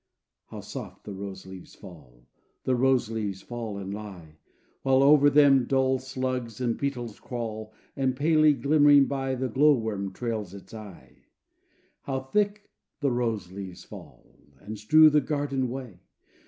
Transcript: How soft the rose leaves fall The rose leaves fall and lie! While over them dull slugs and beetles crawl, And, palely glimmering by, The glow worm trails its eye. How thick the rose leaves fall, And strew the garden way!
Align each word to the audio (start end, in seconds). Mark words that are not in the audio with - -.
How 0.47 0.61
soft 0.61 1.03
the 1.05 1.13
rose 1.13 1.45
leaves 1.45 1.75
fall 1.75 2.25
The 2.63 2.75
rose 2.75 3.11
leaves 3.11 3.43
fall 3.43 3.77
and 3.77 3.93
lie! 3.93 4.39
While 4.81 5.03
over 5.03 5.29
them 5.29 5.65
dull 5.65 5.99
slugs 5.99 6.59
and 6.59 6.75
beetles 6.75 7.19
crawl, 7.19 7.71
And, 7.95 8.15
palely 8.15 8.53
glimmering 8.53 9.05
by, 9.05 9.35
The 9.35 9.47
glow 9.47 9.75
worm 9.77 10.11
trails 10.11 10.55
its 10.55 10.73
eye. 10.73 11.25
How 12.01 12.19
thick 12.19 12.71
the 12.99 13.11
rose 13.11 13.51
leaves 13.51 13.83
fall, 13.83 14.25
And 14.59 14.79
strew 14.79 15.11
the 15.11 15.21
garden 15.21 15.69
way! 15.69 15.99